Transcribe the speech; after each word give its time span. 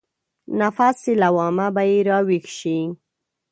نفس 0.59 1.01
لوامه 1.21 1.67
به 1.75 1.83
يې 1.89 1.97
راويښ 2.09 2.45
شي. 2.59 2.79